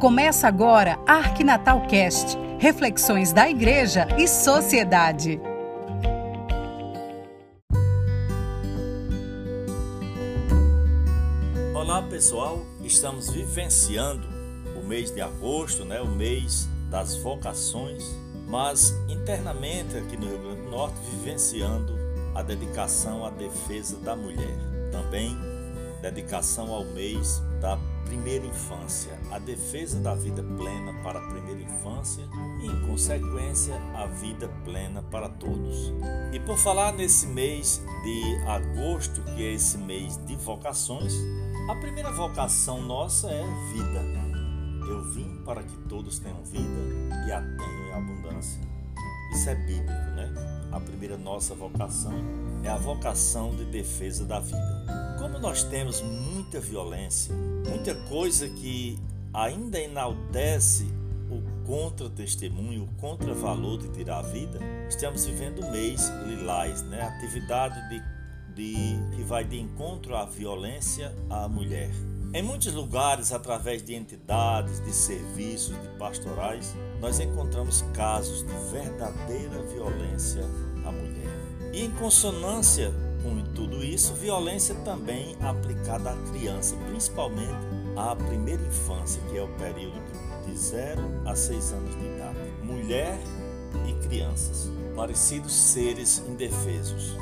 [0.00, 5.40] Começa agora Arquinatal Cast, reflexões da igreja e sociedade.
[11.74, 12.64] Olá, pessoal.
[12.84, 14.28] Estamos vivenciando
[14.80, 18.04] o mês de agosto, né, o mês das vocações,
[18.46, 21.98] mas internamente aqui no Rio Grande do Norte vivenciando
[22.36, 24.56] a dedicação à defesa da mulher.
[24.92, 25.36] Também
[26.00, 27.76] dedicação ao mês da
[28.08, 32.24] primeira infância, a defesa da vida plena para a primeira infância
[32.62, 35.92] e, em consequência, a vida plena para todos.
[36.32, 41.14] E por falar nesse mês de agosto, que é esse mês de vocações,
[41.68, 43.44] a primeira vocação nossa é
[43.74, 44.00] vida.
[44.88, 46.80] Eu vim para que todos tenham vida
[47.26, 48.62] e a tenham em abundância.
[49.34, 50.32] Isso é bíblico, né?
[50.72, 52.14] A primeira nossa vocação
[52.64, 55.07] é a vocação de defesa da vida.
[55.28, 57.34] Como nós temos muita violência,
[57.68, 58.98] muita coisa que
[59.32, 60.86] ainda enaltece
[61.30, 64.58] o contra-testemunho, o contra-valor de tirar a vida,
[64.88, 67.02] estamos vivendo o mês lilás, né?
[67.02, 68.02] atividade de,
[68.54, 71.90] de, que vai de encontro à violência à mulher.
[72.32, 79.62] Em muitos lugares, através de entidades, de serviços, de pastorais, nós encontramos casos de verdadeira
[79.64, 80.42] violência
[80.86, 81.70] à mulher.
[81.74, 82.90] E em consonância
[83.22, 87.56] com tudo isso, violência também aplicada à criança, principalmente
[87.96, 90.00] à primeira infância, que é o período
[90.46, 92.38] de 0 a 6 anos de idade.
[92.62, 93.18] Mulher
[93.86, 97.16] e crianças, parecidos seres indefesos.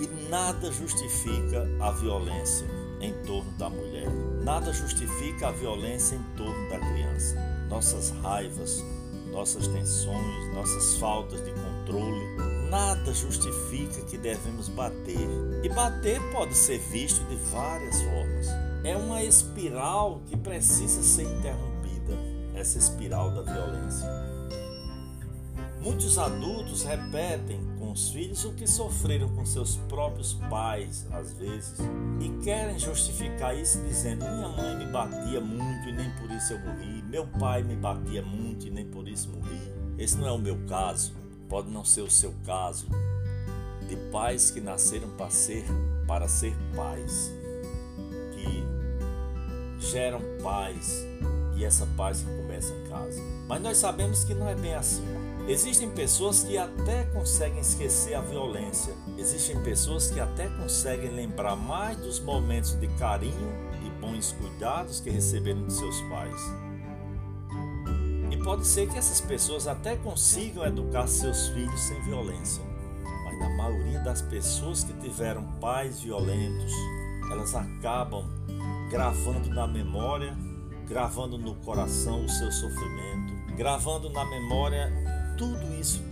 [0.00, 2.66] E nada justifica a violência
[3.00, 4.08] em torno da mulher.
[4.42, 7.36] Nada justifica a violência em torno da criança.
[7.68, 8.84] Nossas raivas,
[9.30, 12.24] nossas tensões, nossas faltas de controle,
[12.68, 15.28] nada justifica que devemos bater.
[15.62, 18.46] E bater pode ser visto de várias formas.
[18.84, 22.14] É uma espiral que precisa ser interrompida
[22.54, 24.08] essa espiral da violência.
[25.80, 31.78] Muitos adultos repetem com os filhos o que sofreram com seus próprios pais, às vezes,
[32.20, 36.58] e querem justificar isso dizendo: minha mãe me batia muito e nem por isso eu
[36.58, 39.72] morri, meu pai me batia muito e nem por isso morri.
[39.96, 41.12] Esse não é o meu caso
[41.48, 42.86] pode não ser o seu caso,
[43.88, 45.64] de pais que nasceram para ser,
[46.06, 47.32] para ser pais,
[48.32, 51.06] que geram paz
[51.56, 53.20] e essa paz que começa em casa.
[53.48, 55.02] Mas nós sabemos que não é bem assim.
[55.48, 58.92] Existem pessoas que até conseguem esquecer a violência.
[59.16, 63.50] Existem pessoas que até conseguem lembrar mais dos momentos de carinho
[63.84, 66.67] e bons cuidados que receberam de seus pais
[68.42, 72.62] pode ser que essas pessoas até consigam educar seus filhos sem violência,
[73.24, 76.72] mas na maioria das pessoas que tiveram pais violentos,
[77.30, 78.24] elas acabam
[78.90, 80.36] gravando na memória,
[80.86, 84.90] gravando no coração o seu sofrimento, gravando na memória
[85.36, 86.02] tudo isso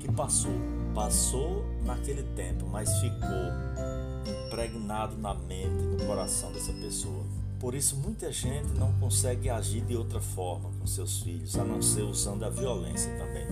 [0.00, 0.52] que passou.
[0.94, 7.24] Passou naquele tempo, mas ficou impregnado na mente, no coração dessa pessoa.
[7.64, 11.80] Por isso, muita gente não consegue agir de outra forma com seus filhos, a não
[11.80, 13.46] ser usando a violência também.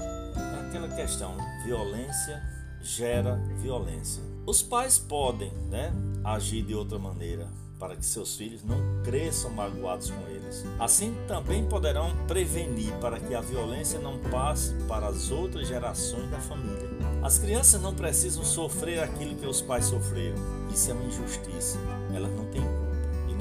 [0.00, 1.36] É aquela questão:
[1.66, 2.42] violência
[2.80, 4.22] gera violência.
[4.46, 5.92] Os pais podem né,
[6.24, 7.46] agir de outra maneira
[7.78, 10.64] para que seus filhos não cresçam magoados com eles.
[10.80, 16.40] Assim, também poderão prevenir para que a violência não passe para as outras gerações da
[16.40, 16.88] família.
[17.22, 20.38] As crianças não precisam sofrer aquilo que os pais sofreram.
[20.72, 21.78] Isso é uma injustiça.
[22.14, 22.62] Elas não têm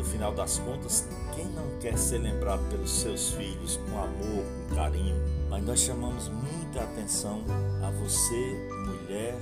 [0.04, 5.16] final das contas, quem não quer ser lembrado pelos seus filhos com amor, com carinho?
[5.50, 7.44] Mas nós chamamos muita atenção
[7.84, 9.38] a você, mulher,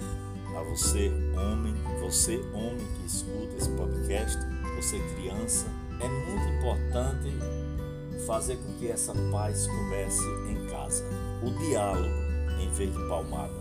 [0.55, 4.37] a você, homem, você, homem que escuta esse podcast,
[4.75, 5.67] você, criança.
[5.99, 7.33] É muito importante
[8.25, 11.03] fazer com que essa paz comece em casa.
[11.41, 12.25] O diálogo
[12.59, 13.53] em vez de palmada.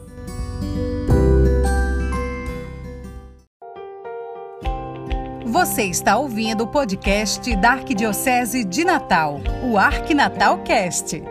[5.46, 11.22] Você está ouvindo o podcast da Arquidiocese de Natal, o Arquinatal Cast.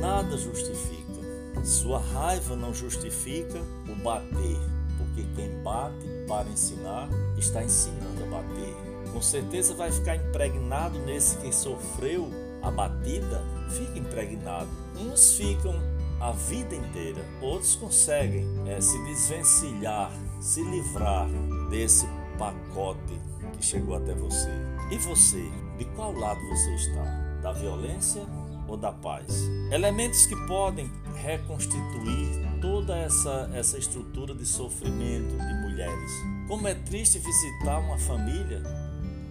[0.00, 1.64] Nada justifica.
[1.64, 4.58] Sua raiva não justifica o bater,
[4.96, 8.76] porque quem bate para ensinar está ensinando a bater.
[9.12, 12.30] Com certeza vai ficar impregnado nesse que sofreu
[12.62, 14.68] a batida, fica impregnado.
[14.96, 15.74] Uns ficam
[16.20, 17.24] a vida inteira.
[17.40, 20.10] Outros conseguem é, se desvencilhar,
[20.40, 21.28] se livrar
[21.70, 22.06] desse
[22.38, 23.20] pacote
[23.56, 24.50] que chegou até você.
[24.90, 25.44] E você,
[25.78, 27.04] de qual lado você está?
[27.42, 28.22] Da violência
[28.66, 29.42] ou da paz?
[29.70, 36.24] Elementos que podem reconstituir toda essa, essa estrutura de sofrimento de mulher mulheres.
[36.48, 38.62] Como é triste visitar uma família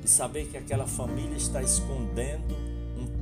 [0.04, 2.56] e saber que aquela família está escondendo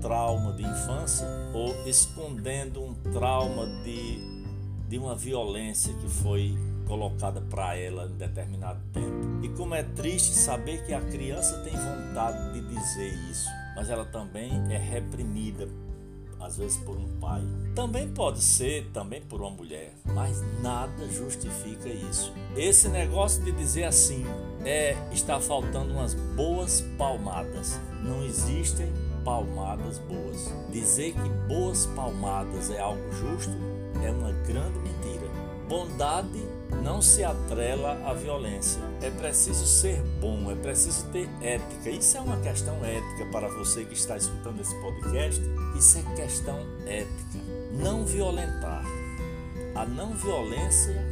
[0.05, 4.19] trauma de infância ou escondendo um trauma de,
[4.87, 6.55] de uma violência que foi
[6.85, 9.43] colocada para ela em determinado tempo.
[9.43, 14.05] E como é triste saber que a criança tem vontade de dizer isso, mas ela
[14.05, 15.67] também é reprimida
[16.39, 17.41] às vezes por um pai.
[17.73, 22.31] Também pode ser também por uma mulher, mas nada justifica isso.
[22.55, 24.23] Esse negócio de dizer assim
[24.63, 27.81] é está faltando umas boas palmadas.
[28.03, 28.93] Não existem
[29.25, 30.53] palmadas boas.
[30.71, 33.51] Dizer que boas palmadas é algo justo
[34.03, 35.27] é uma grande mentira.
[35.67, 36.45] Bondade
[36.83, 38.79] não se atrela à violência.
[39.01, 41.89] É preciso ser bom, é preciso ter ética.
[41.89, 45.41] Isso é uma questão ética para você que está escutando esse podcast.
[45.75, 47.39] Isso é questão ética.
[47.71, 48.85] Não violentar.
[49.73, 51.03] A não violência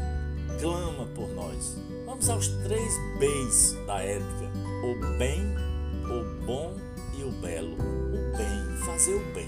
[0.62, 1.78] clama por nós.
[2.06, 4.52] Vamos aos três B's da ética:
[4.84, 5.42] o bem,
[6.06, 6.76] o bom
[7.18, 7.76] e o belo.
[7.76, 9.48] O bem, fazer o bem.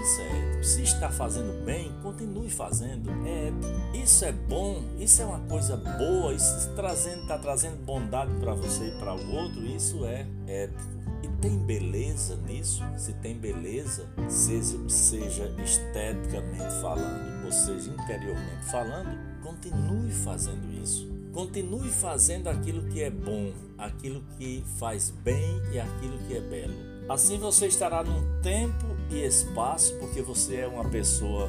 [0.00, 0.64] Isso é ético.
[0.64, 3.10] Se está fazendo bem, continue fazendo.
[3.26, 3.96] É ético.
[3.96, 8.54] Isso é bom, isso é uma coisa boa, isso está trazendo, tá trazendo bondade para
[8.54, 10.98] você e para o outro, isso é ético.
[11.22, 12.82] E tem beleza nisso?
[12.96, 21.17] Se tem beleza, seja, seja esteticamente falando, ou seja, interiormente falando, continue fazendo isso.
[21.32, 26.74] Continue fazendo aquilo que é bom, aquilo que faz bem e aquilo que é belo.
[27.08, 31.48] Assim você estará num tempo e espaço, porque você é uma pessoa,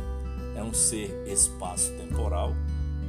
[0.55, 2.53] é um ser espaço-temporal.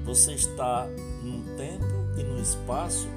[0.04, 0.86] Você está
[1.22, 1.86] num tempo
[2.18, 3.08] e num espaço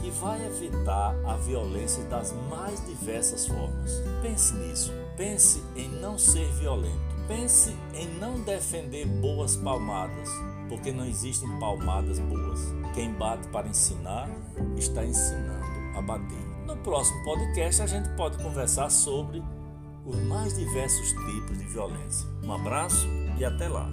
[0.00, 4.02] que vai evitar a violência das mais diversas formas.
[4.22, 4.92] Pense nisso.
[5.16, 7.14] Pense em não ser violento.
[7.26, 10.28] Pense em não defender boas palmadas,
[10.74, 12.60] porque não existem palmadas boas.
[12.94, 14.28] Quem bate para ensinar
[14.76, 15.64] está ensinando
[15.96, 16.44] a bater.
[16.66, 19.42] No próximo podcast a gente pode conversar sobre
[20.04, 22.28] os mais diversos tipos de violência.
[22.42, 23.06] Um abraço
[23.38, 23.88] e até lá!